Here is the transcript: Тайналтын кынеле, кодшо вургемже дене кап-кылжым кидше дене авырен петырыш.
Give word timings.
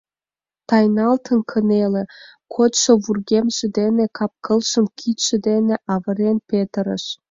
Тайналтын 0.69 1.39
кынеле, 1.51 2.03
кодшо 2.53 2.91
вургемже 3.03 3.65
дене 3.77 4.05
кап-кылжым 4.17 4.85
кидше 4.99 5.35
дене 5.47 5.75
авырен 5.93 6.37
петырыш. 6.49 7.03